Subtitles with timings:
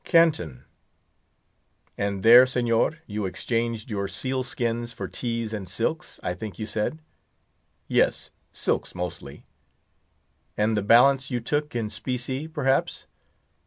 [0.03, 0.65] "Canton."
[1.95, 6.97] "And there, Señor, you exchanged your sealskins for teas and silks, I think you said?"
[7.87, 9.45] "Yes, Silks, mostly."
[10.57, 13.05] "And the balance you took in specie, perhaps?"